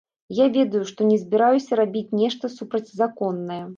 Я 0.37 0.45
ведаю, 0.55 0.79
што 0.91 1.09
не 1.11 1.19
збіраюся 1.25 1.79
рабіць 1.81 2.15
нешта 2.23 2.51
супрацьзаконнае. 2.57 3.61